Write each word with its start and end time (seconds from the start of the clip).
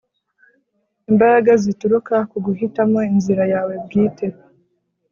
imbaraga 1.09 1.51
zituruka 1.63 2.15
ku 2.29 2.37
guhitamo 2.45 2.99
inzira 3.11 3.43
yawe 3.53 3.73
bwite 3.85 4.25